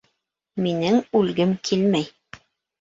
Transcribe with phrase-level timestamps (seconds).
[0.67, 2.13] Минең үлгем килмәй!